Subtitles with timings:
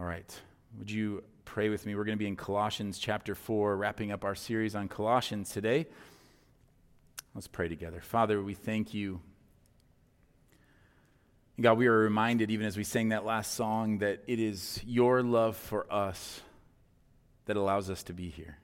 [0.00, 0.40] All right.
[0.78, 1.94] Would you pray with me?
[1.94, 5.88] We're going to be in Colossians chapter 4, wrapping up our series on Colossians today.
[7.34, 8.00] Let's pray together.
[8.00, 9.20] Father, we thank you.
[11.60, 15.22] God, we are reminded, even as we sang that last song, that it is your
[15.22, 16.40] love for us
[17.44, 18.56] that allows us to be here.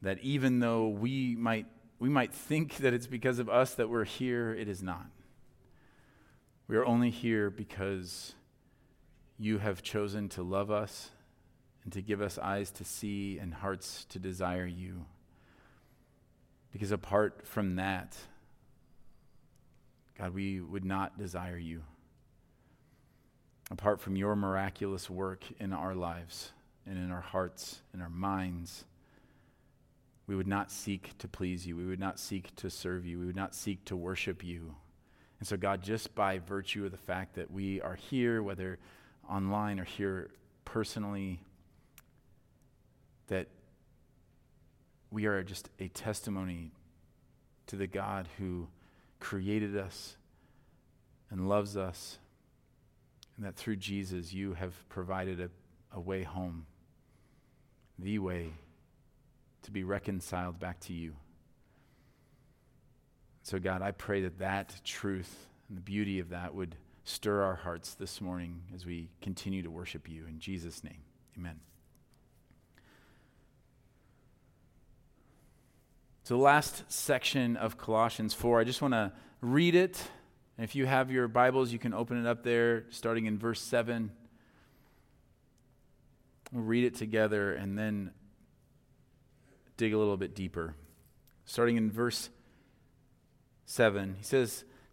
[0.00, 1.66] That even though we might,
[1.98, 5.06] we might think that it's because of us that we're here, it is not.
[6.68, 8.36] We are only here because
[9.42, 11.10] you have chosen to love us
[11.82, 15.04] and to give us eyes to see and hearts to desire you.
[16.72, 18.16] Because apart from that,
[20.16, 21.82] God, we would not desire you.
[23.68, 26.52] Apart from your miraculous work in our lives
[26.86, 28.84] and in our hearts and our minds,
[30.28, 31.76] we would not seek to please you.
[31.76, 33.18] We would not seek to serve you.
[33.18, 34.76] We would not seek to worship you.
[35.40, 38.78] And so, God, just by virtue of the fact that we are here, whether
[39.32, 40.30] online or here
[40.64, 41.40] personally,
[43.28, 43.48] that
[45.10, 46.72] we are just a testimony
[47.66, 48.68] to the God who
[49.20, 50.16] created us
[51.30, 52.18] and loves us,
[53.36, 55.48] and that through Jesus you have provided a,
[55.92, 56.66] a way home,
[57.98, 58.52] the way
[59.62, 61.14] to be reconciled back to you.
[63.44, 67.56] So, God, I pray that that truth and the beauty of that would stir our
[67.56, 70.26] hearts this morning as we continue to worship you.
[70.26, 71.02] In Jesus' name,
[71.36, 71.60] amen.
[76.24, 80.00] So, the last section of Colossians 4, I just want to read it.
[80.56, 84.12] If you have your Bibles, you can open it up there, starting in verse 7.
[86.52, 88.12] We'll read it together and then
[89.76, 90.76] dig a little bit deeper.
[91.44, 92.30] Starting in verse
[93.66, 94.64] 7, he says,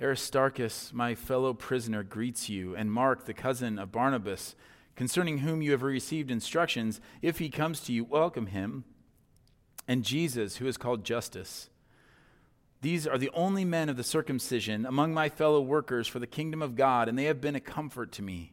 [0.00, 4.54] Aristarchus, my fellow prisoner, greets you, and Mark, the cousin of Barnabas,
[4.94, 7.00] concerning whom you have received instructions.
[7.20, 8.84] If he comes to you, welcome him.
[9.88, 11.68] And Jesus, who is called Justus.
[12.80, 16.62] These are the only men of the circumcision among my fellow workers for the kingdom
[16.62, 18.52] of God, and they have been a comfort to me.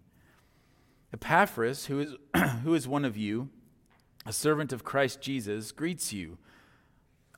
[1.14, 2.16] Epaphras, who is,
[2.64, 3.50] who is one of you,
[4.26, 6.40] a servant of Christ Jesus, greets you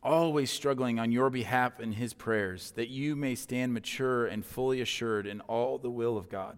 [0.03, 4.81] always struggling on your behalf in his prayers, that you may stand mature and fully
[4.81, 6.57] assured in all the will of God.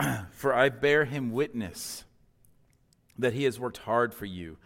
[0.32, 2.04] for I bear him witness
[3.18, 4.56] that he has worked hard for you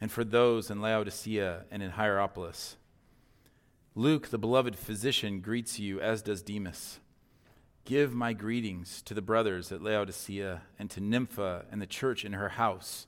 [0.00, 2.76] and for those in Laodicea and in Hierapolis.
[3.94, 7.00] Luke, the beloved physician, greets you, as does Demas.
[7.84, 12.34] Give my greetings to the brothers at Laodicea and to Nympha and the church in
[12.34, 13.07] her house.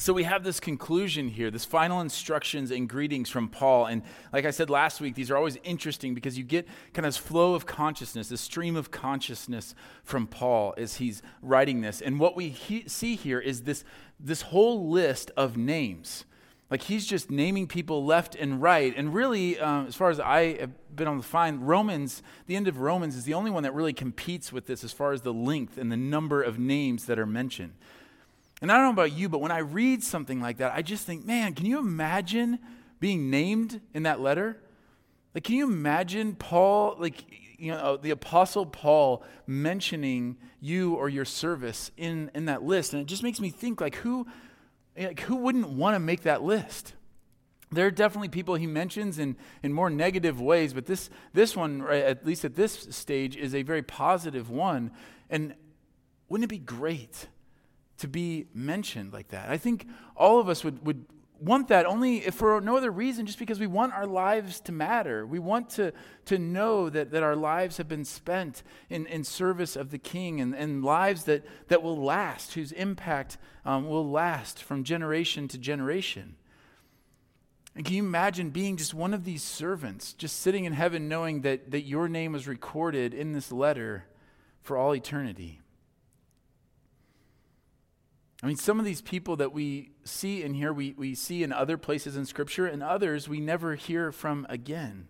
[0.00, 3.84] So we have this conclusion here, this final instructions and greetings from Paul.
[3.84, 4.00] And
[4.32, 7.18] like I said last week, these are always interesting because you get kind of this
[7.18, 12.00] flow of consciousness, this stream of consciousness from Paul as he's writing this.
[12.00, 13.84] And what we he- see here is this,
[14.18, 16.24] this whole list of names.
[16.70, 18.94] Like he's just naming people left and right.
[18.96, 22.68] And really, um, as far as I have been able to find, Romans, the end
[22.68, 25.34] of Romans is the only one that really competes with this as far as the
[25.34, 27.74] length and the number of names that are mentioned.
[28.60, 31.06] And I don't know about you, but when I read something like that, I just
[31.06, 32.58] think, man, can you imagine
[32.98, 34.58] being named in that letter?
[35.34, 37.24] Like, can you imagine Paul, like,
[37.58, 42.92] you know, uh, the Apostle Paul mentioning you or your service in, in that list?
[42.92, 44.26] And it just makes me think, like, who,
[44.98, 46.94] like, who wouldn't want to make that list?
[47.72, 51.80] There are definitely people he mentions in, in more negative ways, but this, this one,
[51.80, 54.90] right, at least at this stage, is a very positive one.
[55.30, 55.54] And
[56.28, 57.28] wouldn't it be great
[58.00, 59.48] to be mentioned like that.
[59.48, 59.86] I think
[60.16, 61.04] all of us would, would
[61.40, 64.72] want that only if for no other reason, just because we want our lives to
[64.72, 65.26] matter.
[65.26, 65.92] We want to,
[66.26, 70.40] to know that, that our lives have been spent in, in service of the King
[70.40, 75.58] and, and lives that, that will last, whose impact um, will last from generation to
[75.58, 76.36] generation.
[77.74, 81.42] And can you imagine being just one of these servants, just sitting in heaven knowing
[81.42, 84.04] that, that your name was recorded in this letter
[84.62, 85.60] for all eternity?
[88.42, 91.52] I mean, some of these people that we see in here, we, we see in
[91.52, 95.08] other places in Scripture, and others we never hear from again.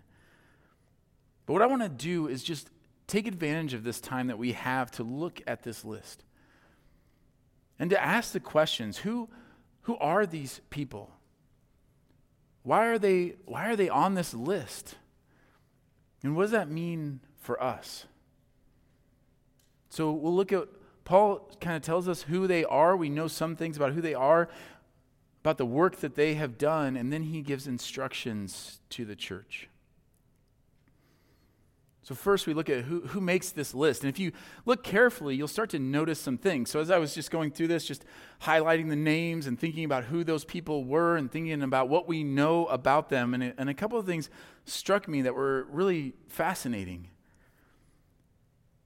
[1.46, 2.70] But what I want to do is just
[3.06, 6.24] take advantage of this time that we have to look at this list
[7.78, 9.28] and to ask the questions who,
[9.82, 11.10] who are these people?
[12.62, 14.96] Why are, they, why are they on this list?
[16.22, 18.04] And what does that mean for us?
[19.88, 20.68] So we'll look at
[21.04, 22.96] Paul kind of tells us who they are.
[22.96, 24.48] We know some things about who they are,
[25.42, 29.68] about the work that they have done, and then he gives instructions to the church.
[32.02, 34.02] So, first, we look at who, who makes this list.
[34.02, 34.32] And if you
[34.64, 36.68] look carefully, you'll start to notice some things.
[36.68, 38.04] So, as I was just going through this, just
[38.42, 42.24] highlighting the names and thinking about who those people were and thinking about what we
[42.24, 44.28] know about them, and, and a couple of things
[44.64, 47.10] struck me that were really fascinating.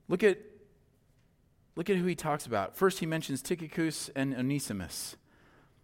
[0.09, 0.39] Look at
[1.77, 2.77] Look at who he talks about.
[2.77, 5.17] First, he mentions Tychicus and Onesimus.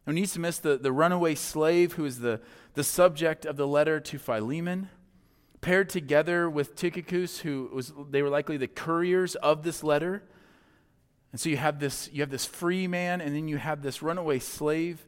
[0.07, 2.41] Onesimus, the, the runaway slave who is the,
[2.75, 4.89] the subject of the letter to Philemon,
[5.61, 10.23] paired together with Tychicus, who was, they were likely the couriers of this letter.
[11.33, 14.03] And so you have this, you have this free man, and then you have this
[14.03, 15.07] runaway slave.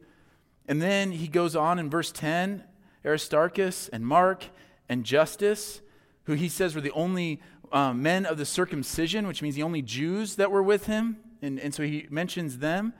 [0.69, 2.64] And then he goes on in verse 10
[3.05, 4.44] Aristarchus and Mark
[4.88, 5.81] and Justus,
[6.25, 7.40] who he says were the only
[7.72, 11.16] um, men of the circumcision, which means the only Jews that were with him.
[11.40, 12.92] And, and so he mentions them.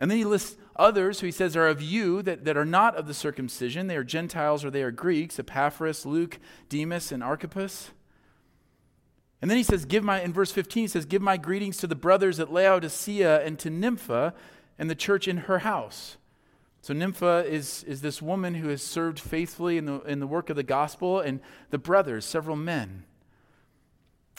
[0.00, 2.94] And then he lists others who he says are of you that, that are not
[2.96, 3.86] of the circumcision.
[3.86, 6.38] They are Gentiles or they are Greeks Epaphras, Luke,
[6.68, 7.90] Demas, and Archippus.
[9.40, 11.86] And then he says, Give my, in verse 15, he says, Give my greetings to
[11.86, 14.34] the brothers at Laodicea and to Nympha
[14.78, 16.16] and the church in her house.
[16.80, 20.48] So Nympha is, is this woman who has served faithfully in the, in the work
[20.48, 21.40] of the gospel, and
[21.70, 23.04] the brothers, several men.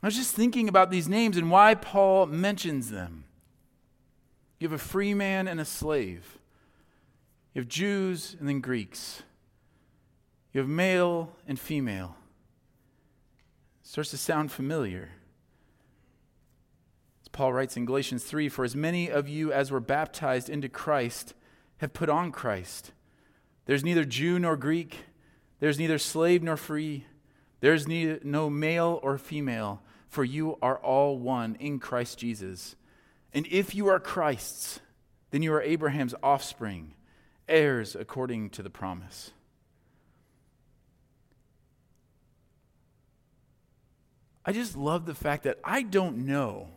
[0.02, 3.26] I was just thinking about these names and why Paul mentions them.
[4.60, 6.40] You have a free man and a slave.
[7.54, 9.24] You have Jews and then Greeks.
[10.54, 12.16] You have male and female.
[13.84, 15.10] It starts to sound familiar.
[17.22, 20.70] As Paul writes in Galatians 3 For as many of you as were baptized into
[20.70, 21.34] Christ
[21.78, 22.94] have put on Christ.
[23.66, 25.00] There's neither Jew nor Greek,
[25.60, 27.06] there's neither slave nor free,
[27.60, 32.76] there's no male or female for you are all one in Christ Jesus.
[33.34, 34.80] And if you are Christ's,
[35.32, 36.96] then you are Abraham's offspring,
[37.48, 39.32] heirs according to the promise.
[44.46, 46.70] I just love the fact that I don't know.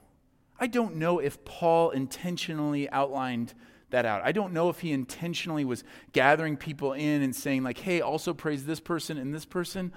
[0.61, 3.55] I don't know if Paul intentionally outlined
[3.89, 4.23] that out.
[4.23, 8.35] I don't know if he intentionally was gathering people in and saying, like, hey, also
[8.35, 9.93] praise this person and this person,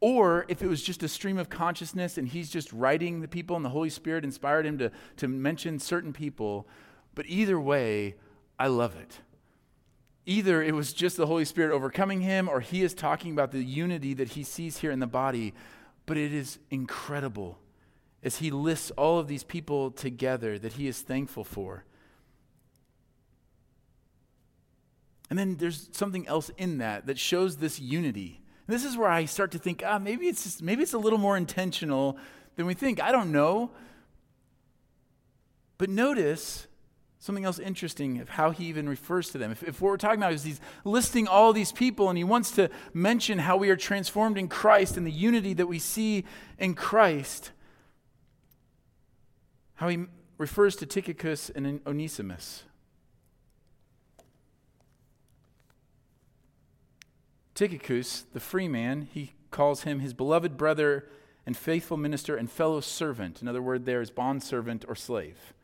[0.00, 3.56] or if it was just a stream of consciousness and he's just writing the people
[3.56, 6.68] and the Holy Spirit inspired him to, to mention certain people.
[7.14, 8.16] But either way,
[8.58, 9.20] I love it.
[10.26, 13.62] Either it was just the Holy Spirit overcoming him, or he is talking about the
[13.62, 15.54] unity that he sees here in the body.
[16.06, 17.58] But it is incredible
[18.22, 21.84] as he lists all of these people together that he is thankful for.
[25.30, 28.40] And then there's something else in that that shows this unity.
[28.66, 31.18] This is where I start to think, ah, maybe it's just, maybe it's a little
[31.18, 32.16] more intentional
[32.56, 33.02] than we think.
[33.02, 33.70] I don't know.
[35.76, 36.66] But notice
[37.18, 39.50] something else interesting of how he even refers to them.
[39.50, 42.50] If, if what we're talking about is he's listing all these people and he wants
[42.52, 46.24] to mention how we are transformed in Christ and the unity that we see
[46.58, 47.50] in Christ,
[49.76, 50.04] how he
[50.36, 52.64] refers to Tychicus and Onesimus.
[57.54, 61.08] Tychicus, the free man, he calls him his beloved brother
[61.46, 63.40] and faithful minister and fellow servant.
[63.40, 65.54] Another word there is bondservant or slave.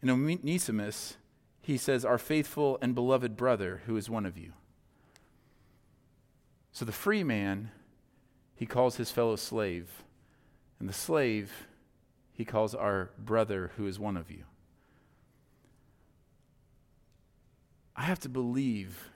[0.00, 1.16] In Onesimus,
[1.60, 4.52] he says, Our faithful and beloved brother who is one of you.
[6.72, 7.70] So the free man,
[8.54, 10.04] he calls his fellow slave.
[10.80, 11.68] And the slave,
[12.32, 14.44] he calls our brother who is one of you.
[17.94, 19.11] I have to believe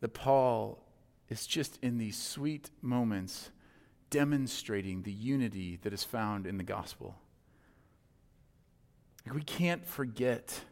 [0.00, 0.82] that Paul
[1.28, 3.50] is just in these sweet moments
[4.10, 7.14] demonstrating the unity that is found in the gospel.
[9.32, 10.62] we can't forget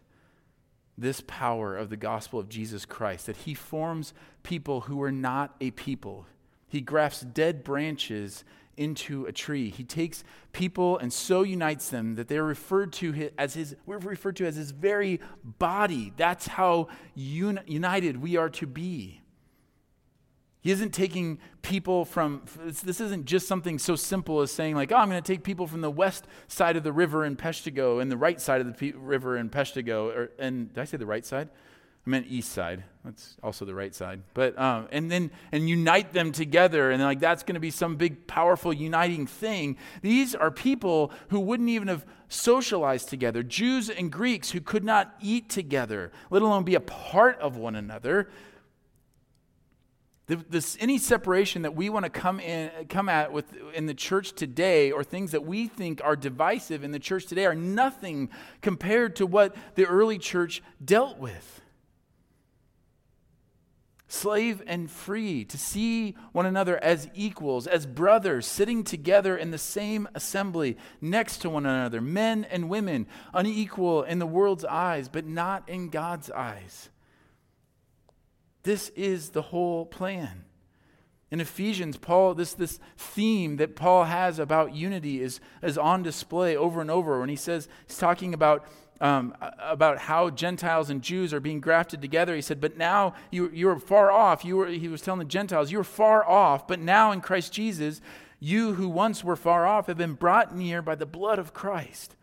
[0.97, 5.55] this power of the gospel of Jesus Christ, that he forms people who are not
[5.61, 6.27] a people.
[6.67, 8.43] He grafts dead branches
[8.79, 9.71] into a tree.
[9.71, 14.37] He takes people and so unites them that they're referred to as his, we're referred
[14.37, 16.13] to as his very body.
[16.17, 19.21] That's how uni- united we are to be.
[20.61, 24.97] He isn't taking people from, this isn't just something so simple as saying, like, oh,
[24.97, 28.11] I'm going to take people from the west side of the river in Peshtigo and
[28.11, 30.15] the right side of the river in Peshtigo.
[30.15, 31.49] Or, and did I say the right side?
[32.09, 32.85] I meant east side.
[33.05, 34.23] That's also the right side.
[34.33, 37.97] But um, and then and unite them together, and like that's going to be some
[37.97, 39.77] big, powerful, uniting thing.
[40.01, 43.43] These are people who wouldn't even have socialized together.
[43.43, 47.75] Jews and Greeks who could not eat together, let alone be a part of one
[47.75, 48.31] another.
[50.27, 54.33] This, any separation that we want to come in, come at with in the church
[54.33, 58.31] today, or things that we think are divisive in the church today, are nothing
[58.63, 61.61] compared to what the early church dealt with.
[64.11, 69.59] Slave and free, to see one another as equals, as brothers, sitting together in the
[69.59, 75.27] same assembly, next to one another, men and women, unequal in the world's eyes, but
[75.27, 76.89] not in God's eyes.
[78.63, 80.45] This is the whole plan.
[81.31, 86.57] In Ephesians, Paul, this, this theme that Paul has about unity is, is on display
[86.57, 88.67] over and over when he says, he's talking about,
[89.01, 92.35] um, about how Gentiles and Jews are being grafted together.
[92.35, 94.45] He said, But now you, you are far off.
[94.45, 97.53] You were, he was telling the Gentiles, You are far off, but now in Christ
[97.53, 98.01] Jesus,
[98.41, 102.17] you who once were far off have been brought near by the blood of Christ.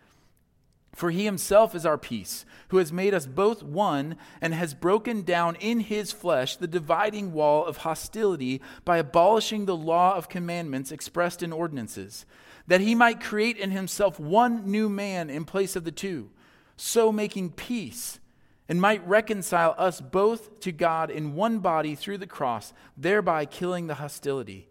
[0.93, 5.23] For he himself is our peace, who has made us both one and has broken
[5.23, 10.93] down in his flesh the dividing wall of hostility by abolishing the law of commandments
[10.93, 12.25] expressed in ordinances,
[12.65, 16.29] that he might create in himself one new man in place of the two,
[16.77, 18.19] so making peace,
[18.67, 23.87] and might reconcile us both to God in one body through the cross, thereby killing
[23.87, 24.67] the hostility.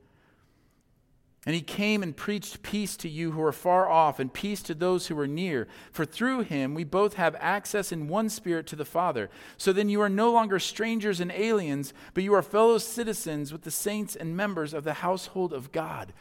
[1.47, 4.75] And he came and preached peace to you who are far off and peace to
[4.75, 5.69] those who are near.
[5.93, 9.29] For through him we both have access in one spirit to the Father.
[9.59, 13.63] So then you are no longer strangers and aliens, but you are fellow citizens with
[13.63, 16.15] the saints and members of the household of God.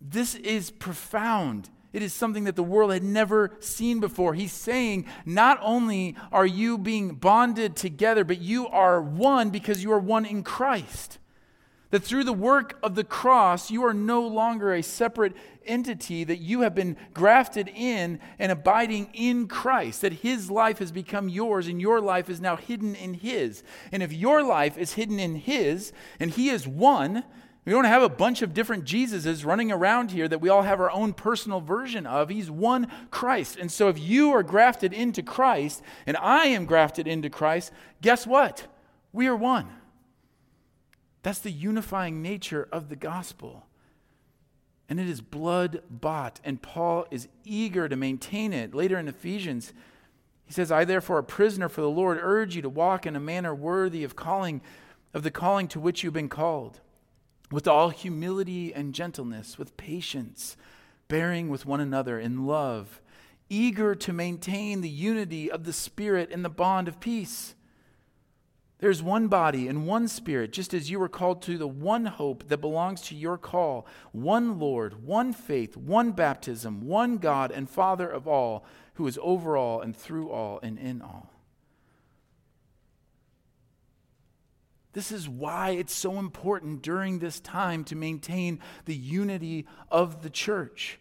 [0.00, 1.70] This is profound.
[1.92, 4.34] It is something that the world had never seen before.
[4.34, 9.92] He's saying, not only are you being bonded together, but you are one because you
[9.92, 11.18] are one in Christ.
[11.90, 16.36] That through the work of the cross, you are no longer a separate entity, that
[16.36, 21.66] you have been grafted in and abiding in Christ, that His life has become yours
[21.66, 23.62] and your life is now hidden in His.
[23.90, 27.24] And if your life is hidden in His and He is one,
[27.68, 30.80] we don't have a bunch of different Jesuses running around here that we all have
[30.80, 32.30] our own personal version of.
[32.30, 33.58] He's one Christ.
[33.58, 37.70] And so if you are grafted into Christ and I am grafted into Christ,
[38.00, 38.66] guess what?
[39.12, 39.68] We are one.
[41.22, 43.66] That's the unifying nature of the gospel.
[44.88, 48.74] And it is blood bought, and Paul is eager to maintain it.
[48.74, 49.74] Later in Ephesians,
[50.46, 53.20] he says, I therefore, a prisoner for the Lord, urge you to walk in a
[53.20, 54.62] manner worthy of calling
[55.12, 56.80] of the calling to which you've been called,
[57.50, 60.56] with all humility and gentleness, with patience,
[61.08, 63.00] bearing with one another in love,
[63.48, 67.54] eager to maintain the unity of the Spirit in the bond of peace.
[68.78, 72.48] There's one body and one spirit, just as you were called to the one hope
[72.48, 78.08] that belongs to your call, one Lord, one faith, one baptism, one God and Father
[78.08, 78.64] of all,
[78.94, 81.32] who is over all and through all and in all.
[84.98, 90.28] This is why it's so important during this time to maintain the unity of the
[90.28, 90.98] church.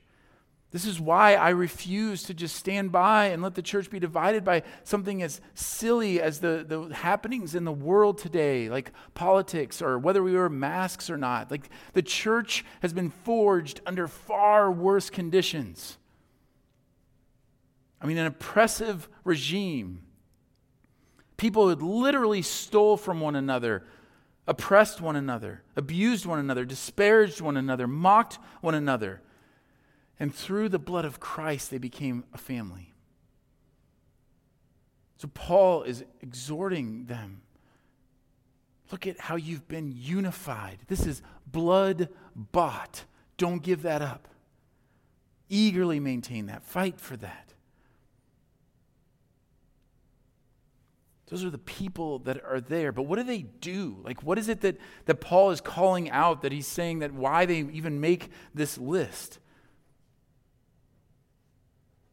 [0.69, 4.45] This is why I refuse to just stand by and let the church be divided
[4.45, 9.97] by something as silly as the, the happenings in the world today, like politics or
[9.97, 11.49] whether we wear masks or not.
[11.49, 15.97] Like the church has been forged under far worse conditions.
[17.99, 20.03] I mean, an oppressive regime.
[21.37, 23.85] People who literally stole from one another,
[24.47, 29.21] oppressed one another, abused one another, disparaged one another, mocked one another.
[30.19, 32.93] And through the blood of Christ, they became a family.
[35.17, 37.41] So Paul is exhorting them
[38.91, 40.79] look at how you've been unified.
[40.87, 43.05] This is blood bought.
[43.37, 44.27] Don't give that up.
[45.49, 47.46] Eagerly maintain that, fight for that.
[51.29, 52.91] Those are the people that are there.
[52.91, 53.97] But what do they do?
[54.03, 57.45] Like, what is it that, that Paul is calling out that he's saying that why
[57.45, 59.39] they even make this list?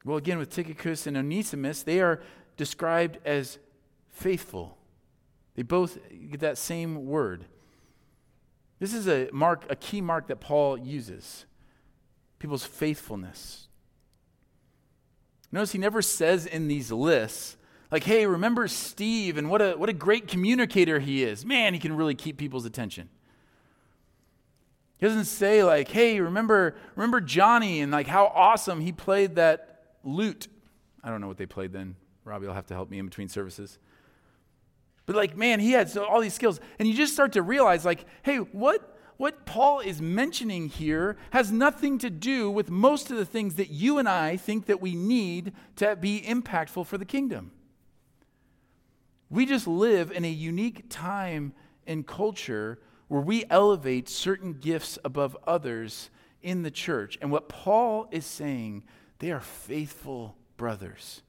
[0.04, 2.22] Well, again, with Tychicus and Onesimus, they are
[2.56, 3.58] described as
[4.10, 4.76] faithful.
[5.54, 5.98] They both
[6.30, 7.44] get that same word.
[8.80, 11.46] This is a mark, a key mark that Paul uses.
[12.40, 13.68] People's faithfulness.
[15.52, 17.56] Notice he never says in these lists,
[17.90, 21.44] like, hey, remember Steve and what a, what a great communicator he is.
[21.44, 23.08] Man, he can really keep people's attention.
[24.98, 29.82] He doesn't say, like, hey, remember, remember Johnny and like how awesome he played that
[30.02, 30.48] lute.
[31.02, 31.96] I don't know what they played then.
[32.24, 33.78] Robbie will have to help me in between services.
[35.06, 36.60] But like, man, he had so, all these skills.
[36.78, 41.52] And you just start to realize, like, hey, what what Paul is mentioning here has
[41.52, 44.96] nothing to do with most of the things that you and I think that we
[44.96, 47.52] need to be impactful for the kingdom.
[49.34, 51.54] We just live in a unique time
[51.88, 56.08] and culture where we elevate certain gifts above others
[56.40, 57.18] in the church.
[57.20, 58.84] And what Paul is saying,
[59.18, 61.22] they are faithful brothers.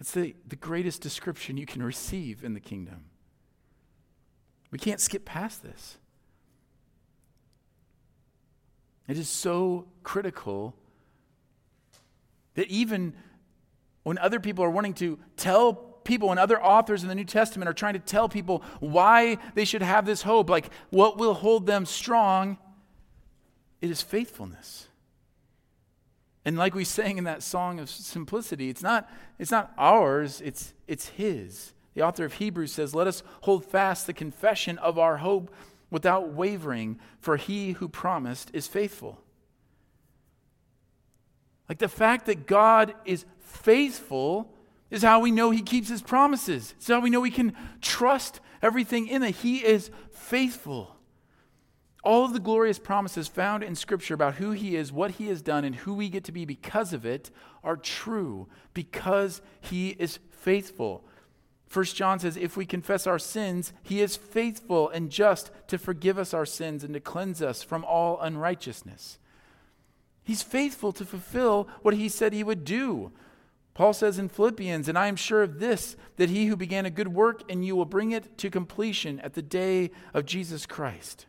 [0.00, 3.04] It's the, the greatest description you can receive in the kingdom.
[4.70, 5.98] We can't skip past this.
[9.08, 10.74] It is so critical
[12.54, 13.12] that even
[14.08, 17.68] when other people are wanting to tell people and other authors in the New Testament
[17.68, 21.66] are trying to tell people why they should have this hope, like what will hold
[21.66, 22.56] them strong,
[23.82, 24.88] it is faithfulness.
[26.46, 30.72] And like we sang in that song of simplicity, it's not, it's not ours, it's,
[30.86, 31.74] it's His.
[31.92, 35.54] The author of Hebrews says, Let us hold fast the confession of our hope
[35.90, 39.20] without wavering, for he who promised is faithful.
[41.68, 44.54] Like the fact that God is faithful
[44.90, 46.74] is how we know he keeps his promises.
[46.76, 49.36] It's how we know we can trust everything in it.
[49.36, 50.96] He is faithful.
[52.04, 55.42] All of the glorious promises found in Scripture about who He is, what He has
[55.42, 57.30] done, and who we get to be because of it
[57.64, 61.04] are true because He is faithful.
[61.68, 66.18] First John says, if we confess our sins, he is faithful and just to forgive
[66.18, 69.18] us our sins and to cleanse us from all unrighteousness.
[70.24, 73.12] He's faithful to fulfill what he said he would do.
[73.78, 76.90] Paul says in Philippians, and I am sure of this, that he who began a
[76.90, 81.26] good work in you will bring it to completion at the day of Jesus Christ.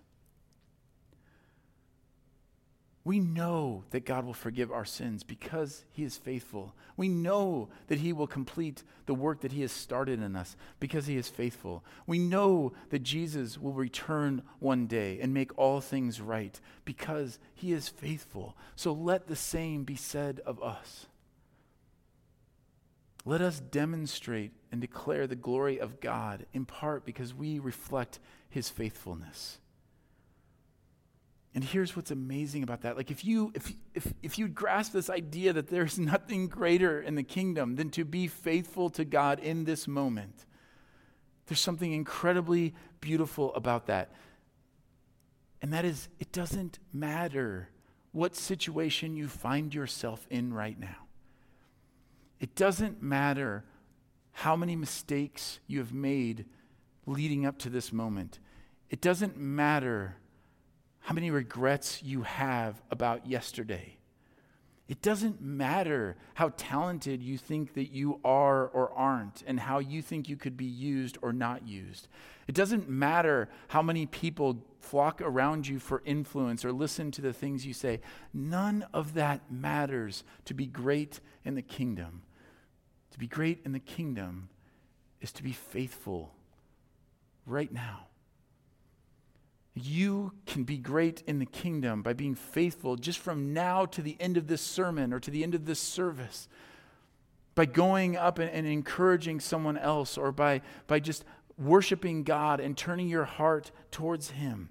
[3.03, 6.73] We know that God will forgive our sins because He is faithful.
[6.97, 11.05] We know that He will complete the work that He has started in us because
[11.05, 11.83] He is faithful.
[12.07, 17.73] We know that Jesus will return one day and make all things right because He
[17.73, 18.57] is faithful.
[18.75, 21.05] So let the same be said of us.
[23.25, 28.69] Let us demonstrate and declare the glory of God in part because we reflect His
[28.69, 29.59] faithfulness.
[31.55, 32.95] And here's what's amazing about that.
[32.95, 37.15] Like if you if if if you grasp this idea that there's nothing greater in
[37.15, 40.45] the kingdom than to be faithful to God in this moment.
[41.47, 44.11] There's something incredibly beautiful about that.
[45.61, 47.69] And that is it doesn't matter
[48.11, 51.08] what situation you find yourself in right now.
[52.39, 53.65] It doesn't matter
[54.31, 56.45] how many mistakes you have made
[57.05, 58.39] leading up to this moment.
[58.89, 60.15] It doesn't matter
[60.99, 63.97] how many regrets you have about yesterday.
[64.87, 70.01] It doesn't matter how talented you think that you are or aren't, and how you
[70.01, 72.07] think you could be used or not used.
[72.47, 77.33] It doesn't matter how many people flock around you for influence or listen to the
[77.33, 78.01] things you say.
[78.33, 82.23] None of that matters to be great in the kingdom.
[83.11, 84.49] To be great in the kingdom
[85.21, 86.33] is to be faithful
[87.45, 88.07] right now.
[89.73, 94.17] You can be great in the kingdom by being faithful just from now to the
[94.19, 96.47] end of this sermon or to the end of this service.
[97.55, 101.23] By going up and, and encouraging someone else or by, by just
[101.57, 104.69] worshiping God and turning your heart towards Him.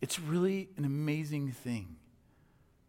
[0.00, 1.96] It's really an amazing thing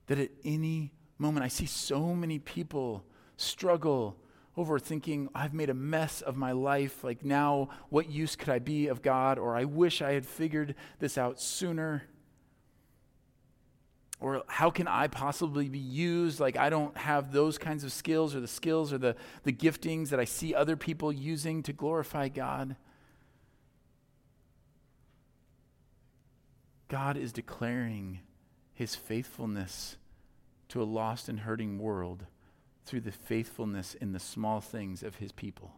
[0.07, 3.05] that at any moment I see so many people
[3.37, 4.17] struggle
[4.57, 7.03] over thinking, I've made a mess of my life.
[7.03, 9.39] Like, now, what use could I be of God?
[9.39, 12.03] Or I wish I had figured this out sooner.
[14.19, 16.39] Or how can I possibly be used?
[16.39, 20.09] Like, I don't have those kinds of skills or the skills or the, the giftings
[20.09, 22.75] that I see other people using to glorify God.
[26.89, 28.19] God is declaring
[28.73, 29.97] his faithfulness
[30.69, 32.25] to a lost and hurting world
[32.85, 35.73] through the faithfulness in the small things of his people.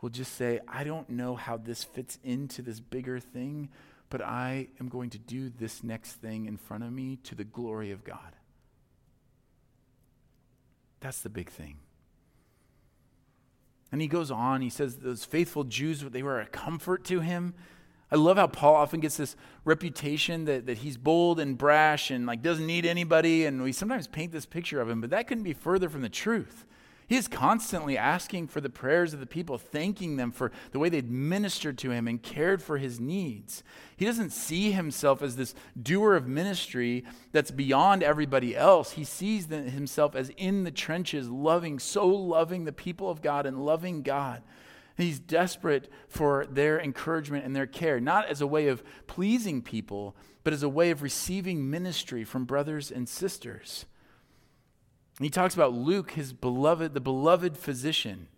[0.00, 3.68] We'll just say, I don't know how this fits into this bigger thing,
[4.08, 7.44] but I am going to do this next thing in front of me to the
[7.44, 8.36] glory of God.
[11.00, 11.76] That's the big thing.
[13.92, 17.54] And he goes on, he says those faithful Jews, they were a comfort to him.
[18.12, 22.26] I love how Paul often gets this reputation that, that he's bold and brash and
[22.26, 23.44] like doesn't need anybody.
[23.46, 26.08] And we sometimes paint this picture of him, but that couldn't be further from the
[26.08, 26.66] truth.
[27.10, 30.88] He is constantly asking for the prayers of the people, thanking them for the way
[30.88, 33.64] they'd ministered to him and cared for his needs.
[33.96, 38.92] He doesn't see himself as this doer of ministry that's beyond everybody else.
[38.92, 43.66] He sees himself as in the trenches, loving, so loving the people of God and
[43.66, 44.44] loving God.
[45.02, 50.16] He's desperate for their encouragement and their care, not as a way of pleasing people,
[50.42, 53.86] but as a way of receiving ministry from brothers and sisters.
[55.20, 58.28] He talks about Luke, his beloved, the beloved physician,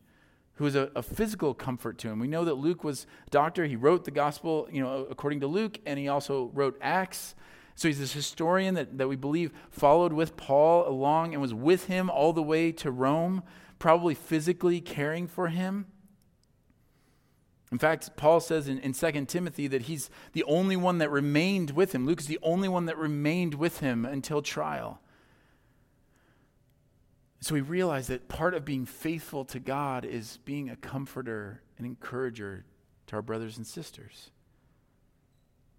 [0.54, 2.18] who was a, a, physical comfort to him.
[2.18, 3.64] We know that Luke was a doctor.
[3.64, 7.34] He wrote the gospel, you know, according to Luke, and he also wrote Acts.
[7.74, 11.86] So he's this historian that, that we believe followed with Paul along and was with
[11.86, 13.42] him all the way to Rome,
[13.78, 15.86] probably physically caring for him.
[17.72, 21.70] In fact, Paul says in, in 2 Timothy that he's the only one that remained
[21.70, 22.06] with him.
[22.06, 25.00] Luke is the only one that remained with him until trial.
[27.40, 31.86] So we realize that part of being faithful to God is being a comforter and
[31.86, 32.66] encourager
[33.06, 34.30] to our brothers and sisters.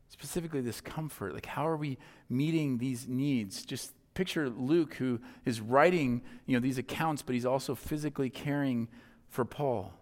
[0.09, 1.35] Specifically, this comfort.
[1.35, 3.63] Like, how are we meeting these needs?
[3.65, 8.87] Just picture Luke, who is writing you know, these accounts, but he's also physically caring
[9.29, 9.93] for Paul.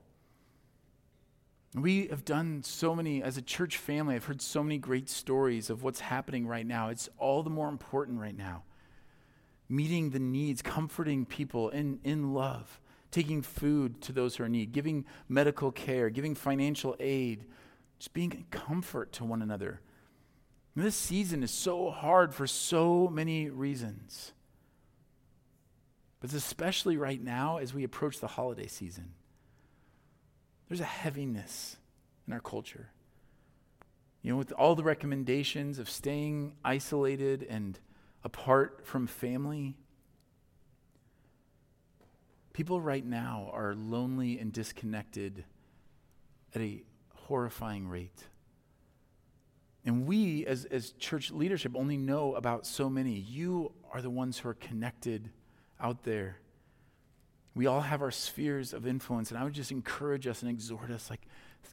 [1.74, 5.70] We have done so many, as a church family, I've heard so many great stories
[5.70, 6.90] of what's happening right now.
[6.90, 8.64] It's all the more important right now
[9.72, 14.52] meeting the needs, comforting people in, in love, taking food to those who are in
[14.52, 17.46] need, giving medical care, giving financial aid,
[17.98, 19.80] just being comfort to one another.
[20.76, 24.34] And this season is so hard for so many reasons.
[26.20, 29.14] But especially right now as we approach the holiday season.
[30.72, 31.76] There's a heaviness
[32.26, 32.92] in our culture.
[34.22, 37.78] You know, with all the recommendations of staying isolated and
[38.24, 39.76] apart from family.
[42.54, 45.44] People right now are lonely and disconnected
[46.56, 46.84] at a
[47.16, 48.28] horrifying rate.
[49.84, 53.16] And we, as, as church leadership, only know about so many.
[53.16, 55.32] You are the ones who are connected
[55.82, 56.38] out there.
[57.54, 59.30] We all have our spheres of influence.
[59.30, 61.22] And I would just encourage us and exhort us like,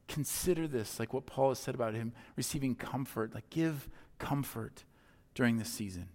[0.07, 3.35] consider this, like what Paul has said about him receiving comfort.
[3.35, 3.89] Like, give
[4.19, 4.85] comfort
[5.35, 6.09] during this season.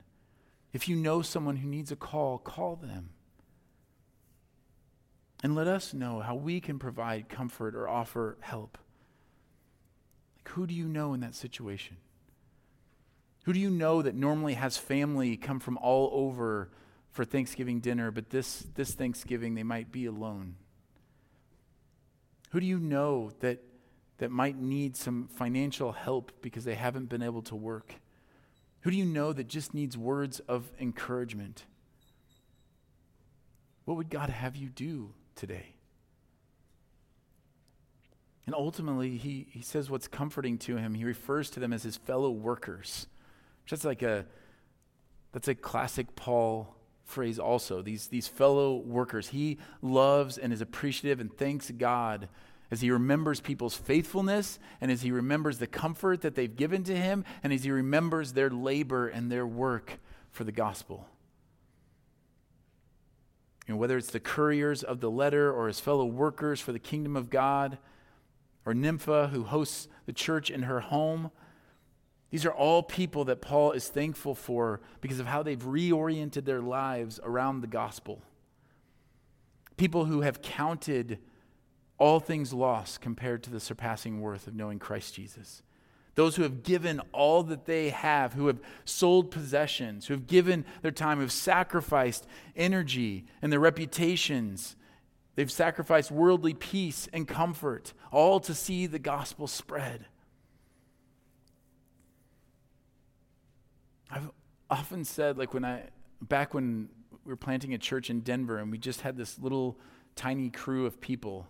[0.74, 3.12] If you know someone who needs a call, call them.
[5.44, 8.78] And let us know how we can provide comfort or offer help.
[10.38, 11.98] Like, who do you know in that situation?
[13.46, 16.70] Who do you know that normally has family come from all over
[17.14, 20.56] for Thanksgiving dinner, but this, this Thanksgiving they might be alone?
[22.52, 23.64] Who do you know that,
[24.18, 27.96] that might need some financial help because they haven't been able to work?
[28.82, 31.66] Who do you know that just needs words of encouragement?
[33.86, 35.76] What would God have you do today?
[38.46, 40.96] And ultimately, he, he says what's comforting to him.
[40.96, 43.08] He refers to them as his fellow workers.
[43.70, 44.26] That's like a
[45.32, 47.82] that's a classic Paul phrase also.
[47.82, 49.30] These, these fellow workers.
[49.30, 52.30] He loves and is appreciative and thanks God
[52.72, 56.96] as he remembers people's faithfulness and as he remembers the comfort that they've given to
[56.96, 60.00] him and as he remembers their labor and their work
[60.32, 61.08] for the gospel.
[63.68, 67.16] Know, whether it's the couriers of the letter or his fellow workers for the kingdom
[67.16, 67.78] of God,
[68.66, 71.32] or Nympha who hosts the church in her home,
[72.34, 76.62] these are all people that Paul is thankful for because of how they've reoriented their
[76.62, 78.24] lives around the gospel.
[79.78, 81.20] People who have counted
[82.00, 85.62] all things lost compared to the surpassing worth of knowing Christ Jesus.
[86.16, 90.66] Those who have given all that they have, who have sold possessions, who have given
[90.82, 94.76] their time, who have sacrificed energy and their reputations.
[95.36, 100.08] They've sacrificed worldly peace and comfort, all to see the gospel spread.
[104.16, 104.30] I've
[104.70, 105.90] often said, like when I,
[106.22, 106.90] back when
[107.26, 109.80] we were planting a church in Denver and we just had this little
[110.16, 111.48] tiny crew of people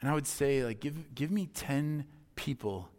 [0.00, 2.90] and I would say, like, give, give me 10 people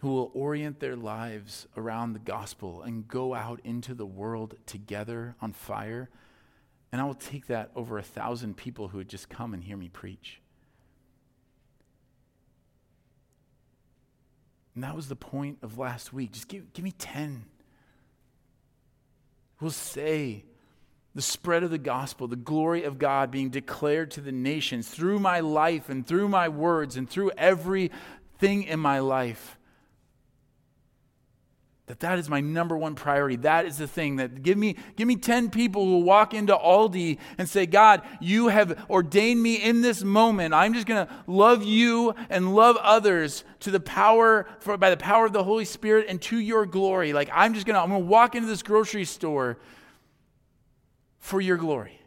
[0.00, 5.36] who will orient their lives around the gospel and go out into the world together
[5.40, 6.10] on fire.
[6.92, 9.76] And I will take that over a thousand people who would just come and hear
[9.76, 10.40] me preach.
[14.76, 16.32] And that was the point of last week.
[16.32, 17.46] Just give, give me 10.
[19.58, 20.44] We'll say,
[21.14, 25.18] the spread of the gospel, the glory of God being declared to the nations through
[25.18, 29.55] my life and through my words and through everything in my life.
[31.86, 33.36] That that is my number one priority.
[33.36, 37.18] That is the thing that give me give me 10 people who walk into Aldi
[37.38, 40.52] and say, "God, you have ordained me in this moment.
[40.52, 44.96] I'm just going to love you and love others to the power for by the
[44.96, 47.90] power of the Holy Spirit and to your glory." Like I'm just going to I'm
[47.90, 49.56] going to walk into this grocery store
[51.20, 52.00] for your glory.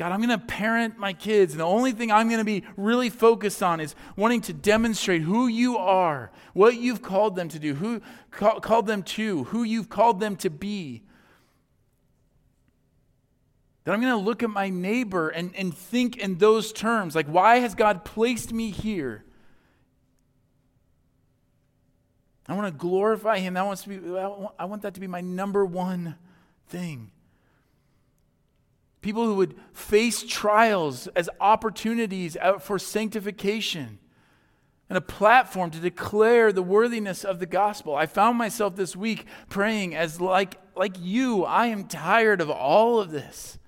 [0.00, 2.64] God, I'm going to parent my kids, and the only thing I'm going to be
[2.78, 7.58] really focused on is wanting to demonstrate who you are, what you've called them to
[7.58, 11.02] do, who call, called them to, who you've called them to be.
[13.84, 17.26] That I'm going to look at my neighbor and, and think in those terms like,
[17.26, 19.26] why has God placed me here?
[22.48, 23.52] I want to glorify Him.
[23.52, 24.18] That wants to be,
[24.58, 26.16] I want that to be my number one
[26.68, 27.10] thing.
[29.00, 33.98] People who would face trials as opportunities for sanctification
[34.90, 37.94] and a platform to declare the worthiness of the gospel.
[37.94, 43.00] I found myself this week praying as like like you, I am tired of all
[43.00, 43.58] of this.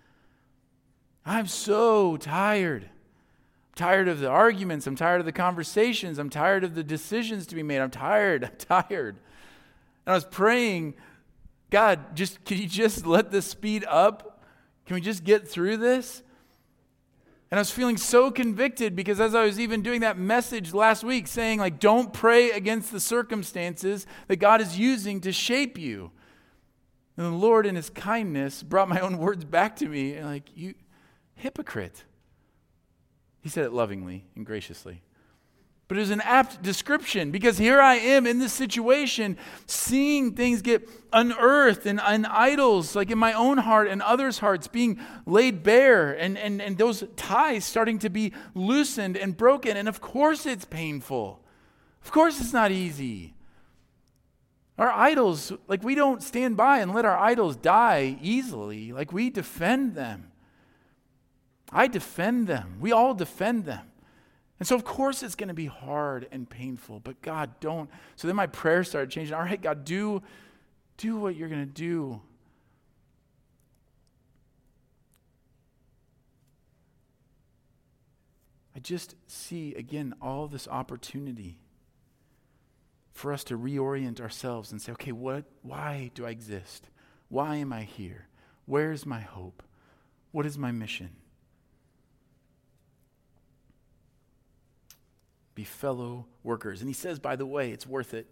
[1.27, 2.85] I'm so tired.
[2.85, 7.47] I'm tired of the arguments, I'm tired of the conversations, I'm tired of the decisions
[7.49, 7.81] to be made.
[7.81, 8.45] I'm tired.
[8.71, 9.17] I'm tired.
[10.05, 10.95] And I was praying,
[11.71, 14.32] God, just can you just let this speed up?
[14.87, 16.23] Can we just get through this?
[17.51, 21.05] And I was feeling so convicted because as I was even doing that message last
[21.05, 26.13] week saying, like, don't pray against the circumstances that God is using to shape you.
[27.17, 30.49] And the Lord, in his kindness, brought my own words back to me, and like,
[30.55, 30.75] you
[31.35, 32.05] hypocrite.
[33.43, 35.03] He said it lovingly and graciously
[35.93, 40.63] but it was an apt description because here I am in this situation, seeing things
[40.63, 45.63] get unearthed and, and idols, like in my own heart and others' hearts, being laid
[45.63, 49.77] bare, and, and, and those ties starting to be loosened and broken.
[49.77, 51.45] And of course, it's painful.
[52.03, 53.35] Of course, it's not easy.
[54.79, 59.29] Our idols, like we don't stand by and let our idols die easily, like we
[59.29, 60.33] defend them.
[61.71, 62.79] I defend them.
[62.81, 63.92] We all defend them.
[64.63, 67.91] And so, of course, it's going to be hard and painful, but God, don't.
[68.15, 69.35] So then my prayer started changing.
[69.35, 70.23] All right, God, do,
[70.99, 72.21] do what you're going to do.
[78.77, 81.59] I just see, again, all this opportunity
[83.11, 86.89] for us to reorient ourselves and say, okay, what, why do I exist?
[87.29, 88.29] Why am I here?
[88.67, 89.65] Where's my hope?
[90.31, 91.17] What is my mission?
[95.55, 96.81] Be fellow workers.
[96.81, 98.27] And he says, by the way, it's worth it.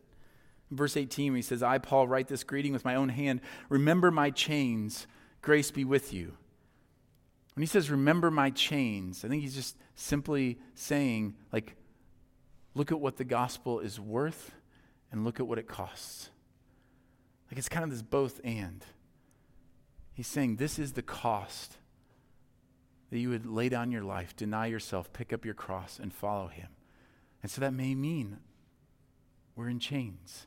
[0.71, 3.41] Verse 18, he says, I, Paul, write this greeting with my own hand.
[3.69, 5.07] Remember my chains.
[5.43, 6.37] Grace be with you.
[7.55, 11.75] When he says, remember my chains, I think he's just simply saying, like,
[12.75, 14.53] look at what the gospel is worth
[15.11, 16.31] and look at what it costs.
[17.51, 18.85] Like, it's kind of this both and.
[20.15, 21.79] He's saying, this is the cost
[23.11, 26.47] that you would lay down your life, deny yourself, pick up your cross, and follow
[26.47, 26.69] him.
[27.43, 28.39] And so that may mean
[29.57, 30.47] we're in chains.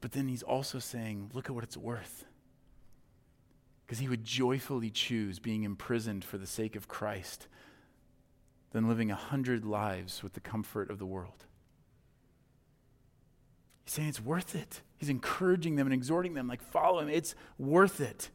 [0.00, 2.24] But then he's also saying, look at what it's worth.
[3.86, 7.46] Because he would joyfully choose being imprisoned for the sake of Christ
[8.72, 11.44] than living a hundred lives with the comfort of the world.
[13.84, 14.80] He's saying it's worth it.
[14.96, 17.08] He's encouraging them and exhorting them, like, follow him.
[17.08, 18.30] It's worth it.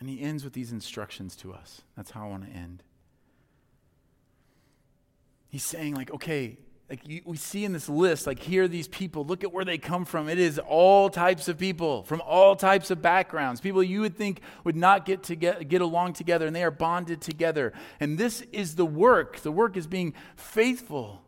[0.00, 1.82] And he ends with these instructions to us.
[1.96, 2.82] That's how I want to end.
[5.52, 6.56] He's saying, like, okay,
[6.88, 9.22] like you, we see in this list, like, here are these people.
[9.26, 10.30] Look at where they come from.
[10.30, 13.60] It is all types of people from all types of backgrounds.
[13.60, 16.70] People you would think would not get to get, get along together, and they are
[16.70, 17.74] bonded together.
[18.00, 19.40] And this is the work.
[19.40, 21.20] The work is being faithful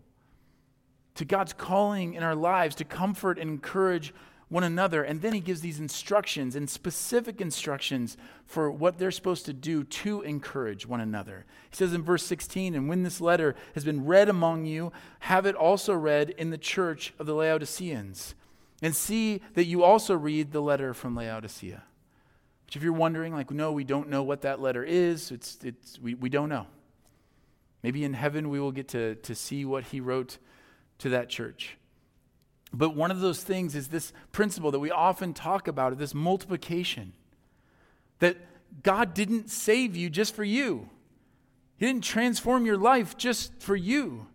[1.16, 4.14] to God's calling in our lives to comfort and encourage
[4.48, 5.02] one another.
[5.02, 9.84] And then he gives these instructions and specific instructions for what they're supposed to do
[9.84, 11.44] to encourage one another.
[11.70, 15.46] He says in verse 16, And when this letter has been read among you, have
[15.46, 18.34] it also read in the church of the Laodiceans.
[18.82, 21.82] And see that you also read the letter from Laodicea.
[22.66, 25.98] Which, if you're wondering, like, no, we don't know what that letter is, it's, it's,
[26.00, 26.66] we, we don't know.
[27.82, 30.38] Maybe in heaven we will get to, to see what he wrote
[30.98, 31.76] to that church.
[32.76, 37.12] But one of those things is this principle that we often talk about this multiplication.
[38.18, 38.36] That
[38.82, 40.88] God didn't save you just for you.
[41.76, 44.26] He didn't transform your life just for you.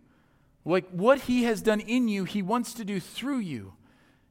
[0.64, 3.74] Like what he has done in you, he wants to do through you.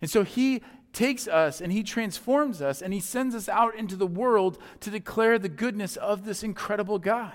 [0.02, 3.96] And so he takes us and he transforms us and he sends us out into
[3.96, 7.34] the world to declare the goodness of this incredible God.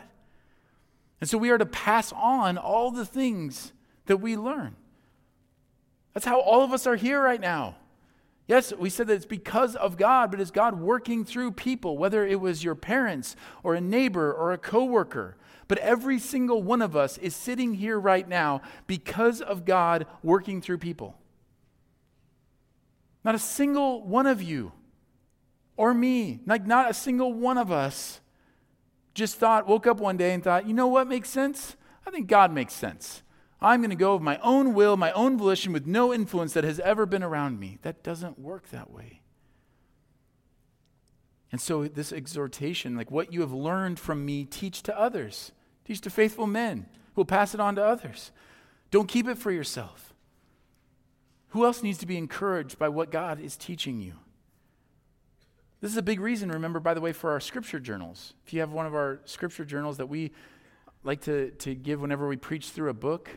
[1.20, 3.72] And so we are to pass on all the things
[4.06, 4.74] that we learn.
[6.14, 7.76] That's how all of us are here right now.
[8.46, 12.26] Yes, we said that it's because of God, but it's God working through people, whether
[12.26, 15.36] it was your parents or a neighbor or a coworker.
[15.66, 20.60] But every single one of us is sitting here right now because of God working
[20.60, 21.18] through people.
[23.24, 24.72] Not a single one of you
[25.76, 28.20] or me, like not a single one of us
[29.14, 31.76] just thought, woke up one day and thought, you know what makes sense?
[32.06, 33.22] I think God makes sense.
[33.64, 36.64] I'm going to go of my own will, my own volition, with no influence that
[36.64, 37.78] has ever been around me.
[37.80, 39.22] That doesn't work that way.
[41.50, 45.50] And so, this exhortation, like what you have learned from me, teach to others.
[45.86, 48.32] Teach to faithful men who will pass it on to others.
[48.90, 50.12] Don't keep it for yourself.
[51.48, 54.14] Who else needs to be encouraged by what God is teaching you?
[55.80, 58.34] This is a big reason, remember, by the way, for our scripture journals.
[58.46, 60.32] If you have one of our scripture journals that we
[61.02, 63.30] like to, to give whenever we preach through a book,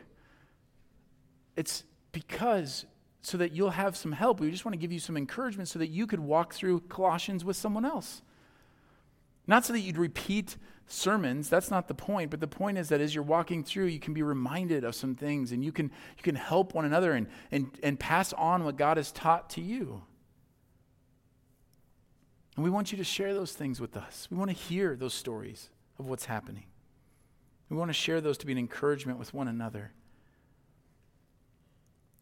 [1.58, 2.86] it's because
[3.22, 4.40] so that you'll have some help.
[4.40, 7.44] We just want to give you some encouragement so that you could walk through Colossians
[7.44, 8.22] with someone else.
[9.48, 10.56] Not so that you'd repeat
[10.88, 14.00] sermons, that's not the point, but the point is that as you're walking through, you
[14.00, 17.28] can be reminded of some things and you can, you can help one another and,
[17.52, 20.04] and, and pass on what God has taught to you.
[22.56, 24.28] And we want you to share those things with us.
[24.32, 26.66] We want to hear those stories of what's happening.
[27.70, 29.92] We want to share those to be an encouragement with one another.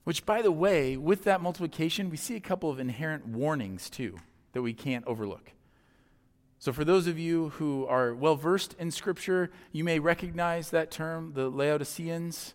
[0.06, 4.18] Which, by the way, with that multiplication, we see a couple of inherent warnings too
[4.54, 5.52] that we can't overlook.
[6.60, 10.92] So, for those of you who are well versed in Scripture, you may recognize that
[10.92, 12.54] term, the Laodiceans.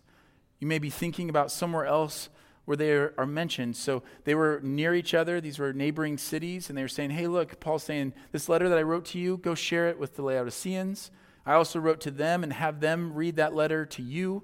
[0.59, 2.29] You may be thinking about somewhere else
[2.65, 3.75] where they are, mentioned.
[3.75, 7.27] So, they were near each other, these were neighboring cities, and they were saying, Hey,
[7.27, 10.23] look, Paul's saying, This letter that I wrote to you, go share it with the
[10.23, 11.11] Laodiceans.
[11.45, 14.43] I also wrote to them and have them read that letter to you.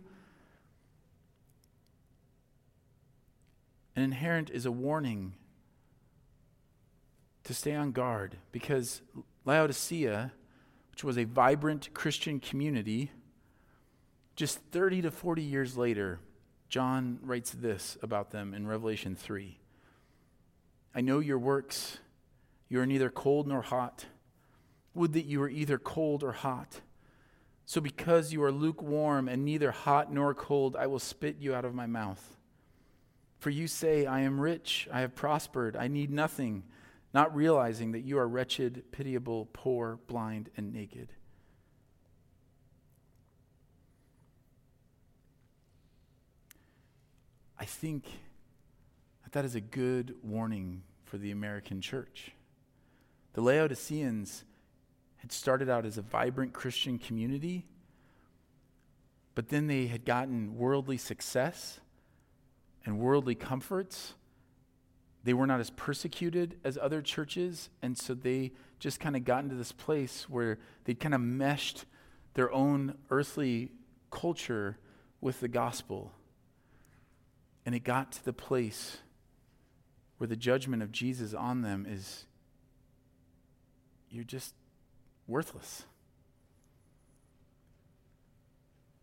[3.98, 5.34] An inherent is a warning
[7.46, 9.02] to stay on guard because
[9.44, 10.34] Laodicea,
[10.92, 13.10] which was a vibrant Christian community,
[14.36, 16.20] just 30 to 40 years later,
[16.70, 19.58] John writes this about them in Revelation 3.
[20.94, 21.98] I know your works.
[22.70, 24.06] You are neither cold nor hot.
[24.94, 26.82] Would that you were either cold or hot.
[27.66, 31.66] So, because you are lukewarm and neither hot nor cold, I will spit you out
[31.66, 32.37] of my mouth.
[33.40, 36.64] For you say, I am rich, I have prospered, I need nothing,
[37.14, 41.14] not realizing that you are wretched, pitiable, poor, blind, and naked.
[47.60, 48.06] I think
[49.24, 52.32] that that is a good warning for the American church.
[53.34, 54.46] The Laodiceans
[55.18, 57.66] had started out as a vibrant Christian community,
[59.36, 61.80] but then they had gotten worldly success
[62.88, 64.16] and worldly comforts.
[65.26, 69.44] They were not as persecuted as other churches, and so they just kind of got
[69.44, 71.84] into this place where they kind of meshed
[72.34, 73.74] their own earthly
[74.10, 74.78] culture
[75.20, 76.14] with the gospel.
[77.66, 79.00] And it got to the place
[80.18, 82.26] where the judgment of Jesus on them is
[84.10, 84.54] you're just
[85.28, 85.84] worthless.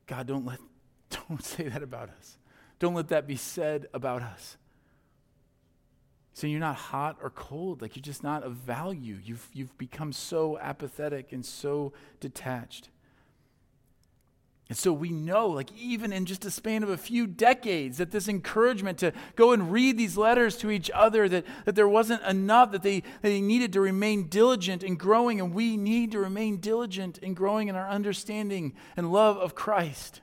[0.06, 0.58] God, don't let
[1.28, 2.38] don't say that about us.
[2.84, 4.58] Don't let that be said about us.
[6.34, 9.18] So you're not hot or cold, like you're just not of value.
[9.24, 12.90] You've, you've become so apathetic and so detached.
[14.68, 18.10] And so we know, like even in just a span of a few decades, that
[18.10, 22.22] this encouragement to go and read these letters to each other, that, that there wasn't
[22.24, 26.18] enough, that they, that they needed to remain diligent in growing, and we need to
[26.18, 30.20] remain diligent in growing in our understanding and love of Christ.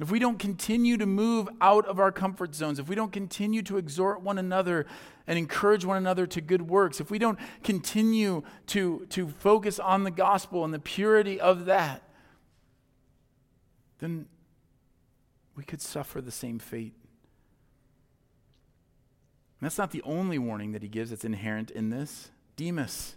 [0.00, 3.62] If we don't continue to move out of our comfort zones, if we don't continue
[3.62, 4.86] to exhort one another
[5.26, 10.04] and encourage one another to good works, if we don't continue to, to focus on
[10.04, 12.02] the gospel and the purity of that,
[13.98, 14.26] then
[15.54, 16.94] we could suffer the same fate.
[19.60, 22.30] And that's not the only warning that he gives that's inherent in this.
[22.56, 23.14] Demas,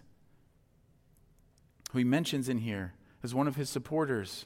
[1.90, 2.92] who he mentions in here
[3.24, 4.44] as one of his supporters,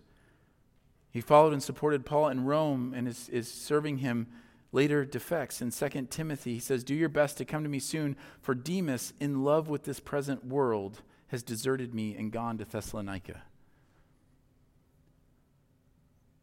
[1.11, 4.29] he followed and supported Paul in Rome and is, is serving him
[4.73, 5.61] later defects.
[5.61, 9.13] In 2 Timothy, he says, Do your best to come to me soon, for Demas,
[9.19, 13.43] in love with this present world, has deserted me and gone to Thessalonica.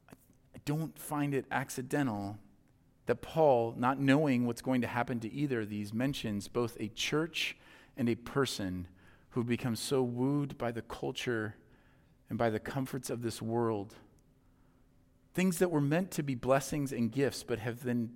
[0.09, 2.38] I don't find it accidental
[3.05, 6.89] that Paul, not knowing what's going to happen to either of these, mentions both a
[6.89, 7.55] church
[7.95, 8.88] and a person
[9.30, 11.55] who become so wooed by the culture
[12.30, 13.95] and by the comforts of this world.
[15.38, 18.09] Things that were meant to be blessings and gifts, but have then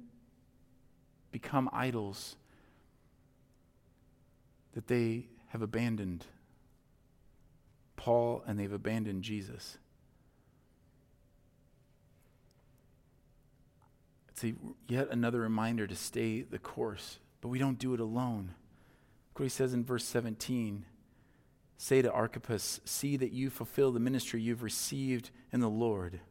[1.32, 2.36] become idols
[4.74, 6.26] that they have abandoned
[7.96, 9.78] Paul and they've abandoned Jesus.
[14.30, 14.56] It's a,
[14.88, 18.56] yet another reminder to stay the course, but we don't do it alone.
[19.30, 20.86] Look what he says in verse 17
[21.78, 26.22] Say to Archippus, See that you fulfill the ministry you've received in the Lord.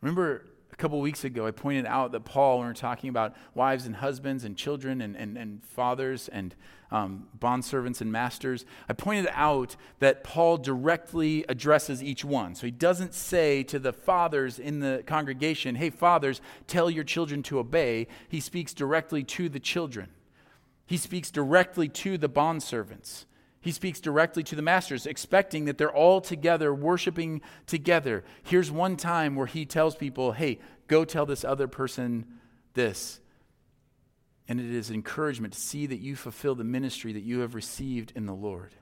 [0.00, 3.34] Remember a couple weeks ago, I pointed out that Paul, when we are talking about
[3.54, 6.54] wives and husbands and children and, and, and fathers and
[6.90, 12.54] um, bondservants and masters, I pointed out that Paul directly addresses each one.
[12.54, 17.42] So he doesn't say to the fathers in the congregation, hey, fathers, tell your children
[17.44, 18.06] to obey.
[18.28, 20.10] He speaks directly to the children,
[20.84, 23.24] he speaks directly to the bondservants.
[23.66, 28.22] He speaks directly to the masters, expecting that they're all together, worshiping together.
[28.44, 32.26] Here's one time where he tells people, hey, go tell this other person
[32.74, 33.18] this.
[34.46, 38.12] And it is encouragement to see that you fulfill the ministry that you have received
[38.14, 38.72] in the Lord.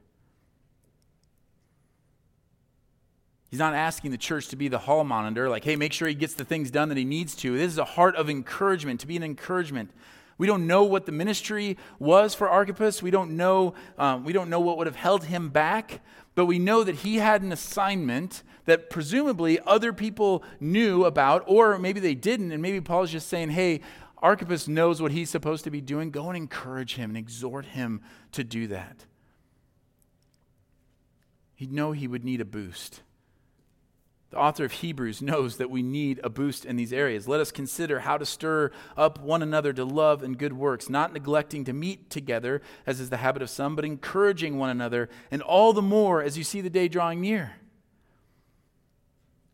[3.49, 6.15] He's not asking the church to be the hall monitor, like, hey, make sure he
[6.15, 7.57] gets the things done that he needs to.
[7.57, 9.93] This is a heart of encouragement, to be an encouragement
[10.39, 13.03] we don't know what the ministry was for Archippus.
[13.03, 16.01] We don't know, um, we don't know what would have held him back,
[16.35, 21.79] but we know that he had an assignment that presumably other people knew about, or
[21.79, 22.51] maybe they didn't.
[22.51, 23.81] And maybe Paul's just saying, hey,
[24.19, 26.11] Archippus knows what he's supposed to be doing.
[26.11, 28.01] Go and encourage him and exhort him
[28.33, 29.05] to do that.
[31.55, 33.03] He'd know he would need a boost.
[34.35, 37.29] The author of Hebrews knows that we need a boost in these areas.
[37.29, 41.13] Let us consider how to stir up one another to love and good works, not
[41.13, 45.41] neglecting to meet together, as is the habit of some, but encouraging one another, and
[45.41, 47.53] all the more as you see the day drawing near.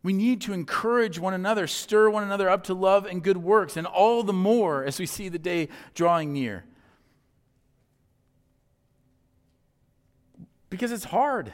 [0.02, 3.76] We need to encourage one another, stir one another up to love and good works,
[3.76, 6.64] and all the more as we see the day drawing near.
[10.70, 11.52] Because it's hard,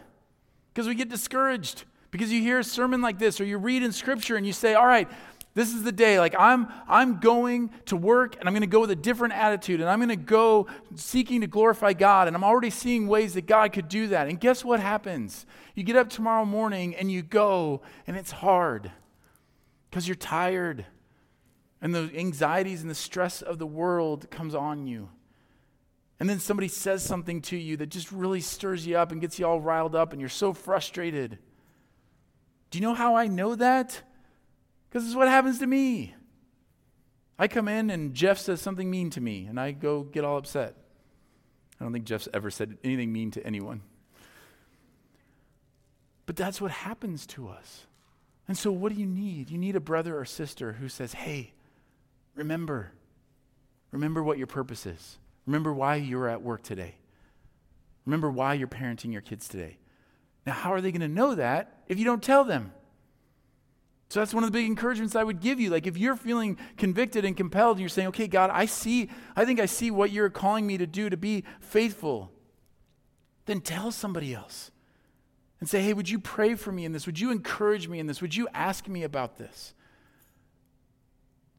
[0.72, 1.82] because we get discouraged
[2.16, 4.72] because you hear a sermon like this or you read in scripture and you say,
[4.72, 5.06] all right,
[5.52, 6.18] this is the day.
[6.18, 9.82] Like I'm, I'm going to work and I'm going to go with a different attitude
[9.82, 12.26] and I'm going to go seeking to glorify God.
[12.26, 14.28] And I'm already seeing ways that God could do that.
[14.28, 15.44] And guess what happens?
[15.74, 18.90] You get up tomorrow morning and you go and it's hard
[19.90, 20.86] because you're tired.
[21.82, 25.10] And the anxieties and the stress of the world comes on you.
[26.18, 29.38] And then somebody says something to you that just really stirs you up and gets
[29.38, 31.38] you all riled up and you're so frustrated.
[32.76, 34.02] You know how I know that?
[34.88, 36.14] Because is what happens to me.
[37.38, 40.36] I come in and Jeff says something mean to me, and I go get all
[40.36, 40.76] upset.
[41.80, 43.80] I don't think Jeff's ever said anything mean to anyone.
[46.26, 47.86] But that's what happens to us.
[48.48, 49.50] And so, what do you need?
[49.50, 51.52] You need a brother or sister who says, Hey,
[52.34, 52.92] remember,
[53.90, 55.18] remember what your purpose is.
[55.46, 56.96] Remember why you're at work today.
[58.04, 59.78] Remember why you're parenting your kids today.
[60.44, 62.72] Now, how are they going to know that if you don't tell them?
[64.08, 65.70] So that's one of the big encouragements I would give you.
[65.70, 69.58] Like if you're feeling convicted and compelled you're saying, okay, God, I see, I think
[69.58, 72.30] I see what you're calling me to do to be faithful,
[73.46, 74.70] then tell somebody else
[75.58, 77.06] and say, hey, would you pray for me in this?
[77.06, 78.20] Would you encourage me in this?
[78.20, 79.74] Would you ask me about this?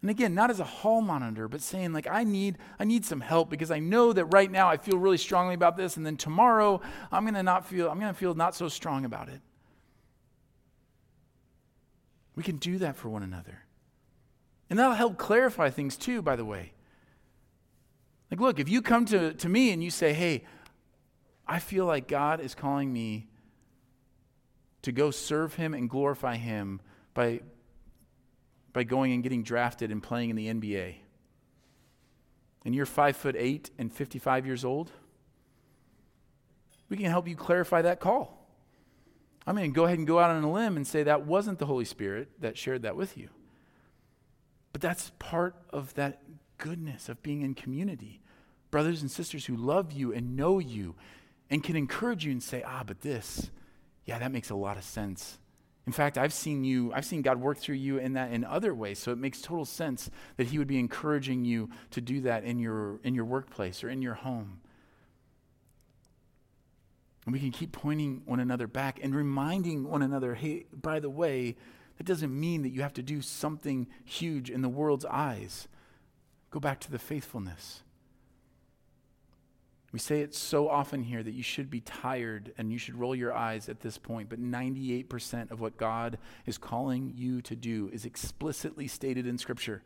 [0.02, 3.20] And again, not as a hall monitor, but saying like I need I need some
[3.20, 6.16] help because I know that right now I feel really strongly about this and then
[6.16, 6.80] tomorrow
[7.12, 9.42] I'm going to not feel I'm going to feel not so strong about it.
[12.38, 13.64] We can do that for one another.
[14.70, 16.74] And that'll help clarify things too, by the way.
[18.30, 20.44] Like, look, if you come to, to me and you say, hey,
[21.48, 23.28] I feel like God is calling me
[24.84, 26.80] to go serve Him and glorify Him
[27.16, 27.42] by,
[28.72, 30.98] by going and getting drafted and playing in the NBA.
[32.66, 34.92] And you're five foot eight and 55 years old,
[36.88, 38.47] we can help you clarify that call.
[39.48, 41.58] I'm going to go ahead and go out on a limb and say that wasn't
[41.58, 43.30] the Holy Spirit that shared that with you.
[44.74, 46.22] But that's part of that
[46.58, 48.20] goodness of being in community.
[48.70, 50.96] Brothers and sisters who love you and know you
[51.50, 53.50] and can encourage you and say, ah, but this,
[54.06, 55.40] yeah, that makes a lot of sense.
[55.86, 58.76] In fact, I've seen you, I've seen God work through you in that in other
[58.76, 59.00] ways.
[59.00, 62.60] So it makes total sense that He would be encouraging you to do that in
[62.60, 64.60] your in your workplace or in your home.
[67.28, 71.10] And we can keep pointing one another back and reminding one another, hey, by the
[71.10, 71.58] way,
[71.98, 75.68] That doesn't mean that you have to do something huge in the world's eyes.
[76.52, 77.82] Go back to the faithfulness.
[79.92, 83.16] We say it so often here that you should be tired and you should roll
[83.16, 87.90] your eyes at this point, but 98% of what God is calling you to do
[87.92, 89.82] is explicitly stated in Scripture.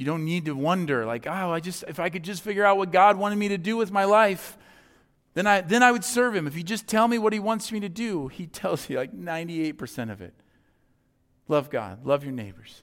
[0.00, 2.78] You don't need to wonder, like, oh, I just, if I could just figure out
[2.78, 4.56] what God wanted me to do with my life,
[5.34, 6.46] then I, then I would serve Him.
[6.46, 9.14] If you just tell me what He wants me to do, He tells you like
[9.14, 10.32] 98% of it.
[11.48, 12.82] Love God, love your neighbors.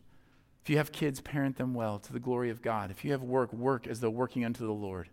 [0.62, 2.92] If you have kids, parent them well to the glory of God.
[2.92, 5.10] If you have work, work as though working unto the Lord.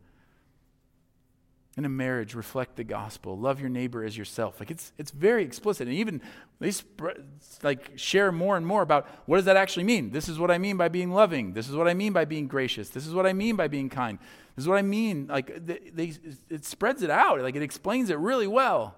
[1.77, 3.37] In a marriage, reflect the gospel.
[3.37, 4.61] Love your neighbor as yourself.
[4.61, 6.21] Like it's it's very explicit, and even
[6.61, 7.19] they sp-
[7.65, 10.11] like share more and more about what does that actually mean.
[10.11, 11.53] This is what I mean by being loving.
[11.53, 12.91] This is what I mean by being gracious.
[12.91, 14.21] This is what I mean by being kind.
[14.55, 15.27] This is what I mean.
[15.27, 16.13] Like they, they
[16.49, 17.41] it spreads it out.
[17.41, 18.95] Like it explains it really well.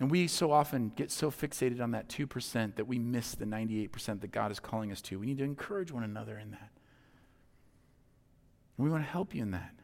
[0.00, 4.22] And we so often get so fixated on that 2% that we miss the 98%
[4.22, 5.18] that God is calling us to.
[5.18, 6.70] We need to encourage one another in that.
[8.78, 9.74] We want to help you in that.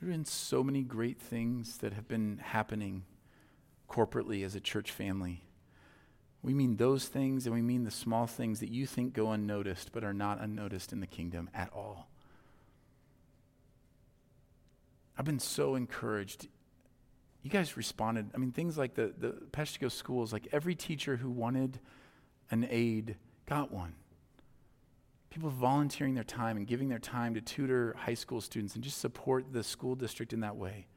[0.00, 3.04] There have been so many great things that have been happening
[3.90, 5.42] corporately as a church family.
[6.40, 9.90] We mean those things and we mean the small things that you think go unnoticed
[9.92, 12.08] but are not unnoticed in the kingdom at all.
[15.18, 16.46] I've been so encouraged.
[17.42, 18.30] You guys responded.
[18.34, 21.80] I mean, things like the, the Peshtigo schools, like every teacher who wanted
[22.52, 23.94] an aide got one.
[25.38, 28.98] People volunteering their time and giving their time to tutor high school students and just
[28.98, 30.88] support the school district in that way.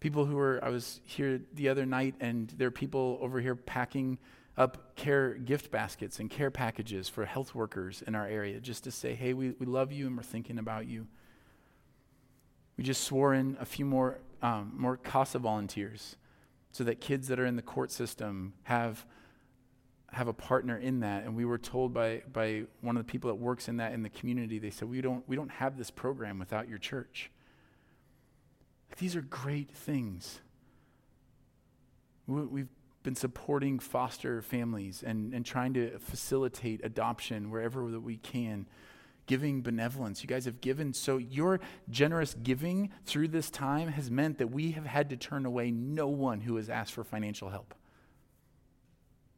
[0.00, 3.54] People who were, I was here the other night, and there are people over here
[3.54, 4.18] packing
[4.56, 8.90] up care gift baskets and care packages for health workers in our area just to
[8.90, 11.06] say, hey, we, we love you and we're thinking about you.
[12.78, 16.16] We just swore in a few more, um, more CASA volunteers
[16.72, 19.04] so that kids that are in the court system have,
[20.14, 21.24] have a partner in that.
[21.24, 24.02] And we were told by, by one of the people that works in that in
[24.02, 27.30] the community, they said, we don't, we don't have this program without your church.
[28.98, 30.40] These are great things.
[32.26, 32.68] We've
[33.02, 38.66] been supporting foster families and, and trying to facilitate adoption wherever that we can
[39.26, 40.22] giving benevolence.
[40.22, 40.92] You guys have given.
[40.92, 41.60] So, your
[41.90, 46.08] generous giving through this time has meant that we have had to turn away no
[46.08, 47.74] one who has asked for financial help.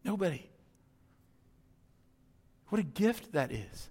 [0.05, 0.49] Nobody.
[2.69, 3.91] What a gift that is.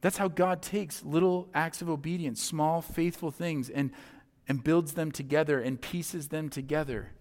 [0.00, 3.90] That's how God takes little acts of obedience, small, faithful things, and,
[4.48, 7.12] and builds them together and pieces them together.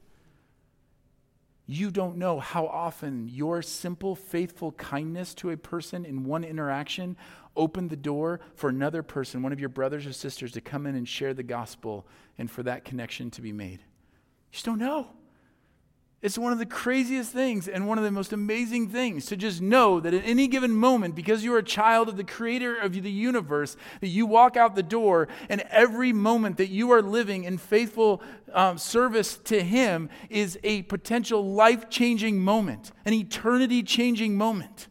[1.66, 7.16] You don't know how often your simple, faithful kindness to a person in one interaction
[7.56, 10.96] opened the door for another person, one of your brothers or sisters, to come in
[10.96, 12.06] and share the gospel
[12.38, 13.80] and for that connection to be made.
[13.80, 15.08] You just don't know.
[16.24, 19.62] It's one of the craziest things and one of the most amazing things to just
[19.62, 23.12] know that at any given moment, because you're a child of the creator of the
[23.12, 27.58] universe, that you walk out the door and every moment that you are living in
[27.58, 28.22] faithful
[28.54, 34.88] um, service to Him is a potential life changing moment, an eternity changing moment.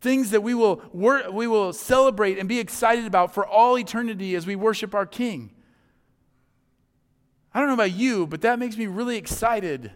[0.00, 4.34] Things that we will, wor- we will celebrate and be excited about for all eternity
[4.34, 5.52] as we worship our King.
[7.52, 9.92] I don't know about you, but that makes me really excited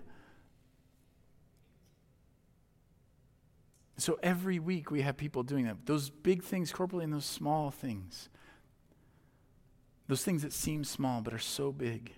[3.98, 5.84] So every week we have people doing that.
[5.84, 8.28] Those big things corporately and those small things.
[10.06, 12.12] Those things that seem small but are so big.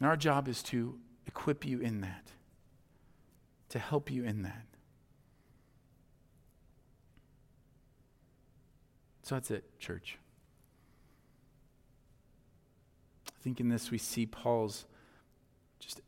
[0.00, 0.98] And our job is to
[1.28, 2.32] equip you in that,
[3.68, 4.66] to help you in that.
[9.22, 10.18] So that's it, church.
[13.28, 14.86] I think in this we see Paul's
[15.78, 16.00] just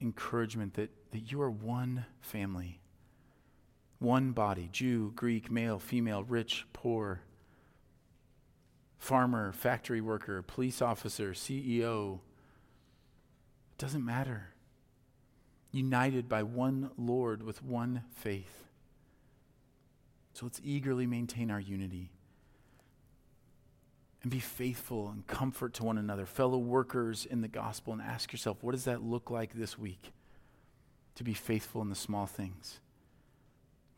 [0.00, 2.80] encouragement that, that you are one family
[3.98, 7.20] one body Jew, Greek, male, female, rich, poor,
[8.98, 12.20] farmer, factory worker, police officer, CEO.
[13.72, 14.54] It doesn't matter.
[15.70, 18.64] United by one Lord with one faith.
[20.32, 22.10] So let's eagerly maintain our unity
[24.22, 28.32] and be faithful and comfort to one another, fellow workers in the gospel, and ask
[28.32, 30.12] yourself, what does that look like this week
[31.14, 32.80] to be faithful in the small things?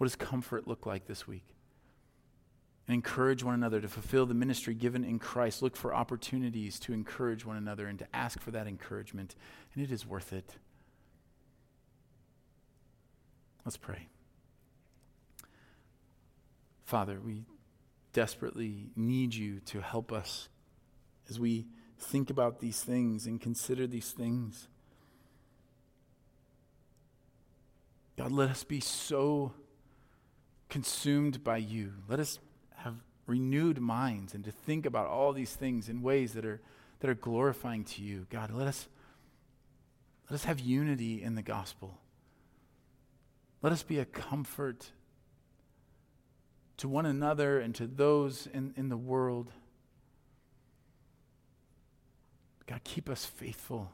[0.00, 1.44] What does comfort look like this week?
[2.88, 5.60] And encourage one another to fulfill the ministry given in Christ.
[5.60, 9.34] Look for opportunities to encourage one another and to ask for that encouragement.
[9.74, 10.56] And it is worth it.
[13.66, 14.08] Let's pray.
[16.86, 17.44] Father, we
[18.14, 20.48] desperately need you to help us
[21.28, 21.66] as we
[21.98, 24.66] think about these things and consider these things.
[28.16, 29.52] God, let us be so
[30.70, 31.92] consumed by you.
[32.08, 32.38] Let us
[32.76, 32.94] have
[33.26, 36.60] renewed minds and to think about all these things in ways that are,
[37.00, 38.26] that are glorifying to you.
[38.30, 38.88] God, let us,
[40.30, 41.98] let us have unity in the gospel.
[43.62, 44.90] Let us be a comfort
[46.78, 49.52] to one another and to those in, in the world.
[52.66, 53.90] God, keep us faithful.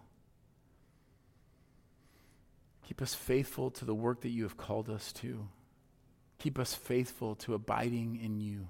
[2.86, 5.48] Keep us faithful to the work that you have called us to.
[6.38, 8.68] Keep us faithful to abiding in you.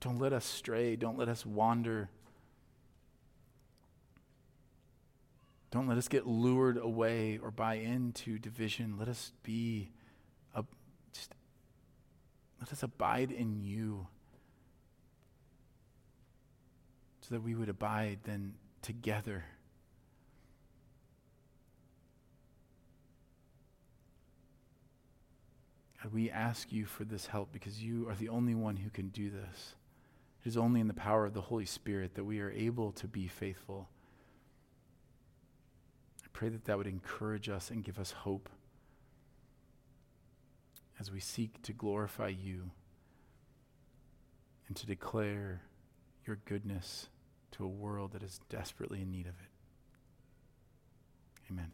[0.00, 0.96] Don't let us stray.
[0.96, 2.08] Don't let us wander.
[5.70, 8.96] Don't let us get lured away or buy into division.
[8.98, 9.90] Let us be,
[10.54, 10.64] a,
[11.12, 11.34] just,
[12.60, 14.06] let us abide in you
[17.20, 19.44] so that we would abide then together.
[26.10, 29.30] We ask you for this help because you are the only one who can do
[29.30, 29.74] this.
[30.44, 33.06] It is only in the power of the Holy Spirit that we are able to
[33.06, 33.88] be faithful.
[36.24, 38.48] I pray that that would encourage us and give us hope
[40.98, 42.70] as we seek to glorify you
[44.66, 45.62] and to declare
[46.26, 47.08] your goodness
[47.52, 49.50] to a world that is desperately in need of it.
[51.50, 51.72] Amen.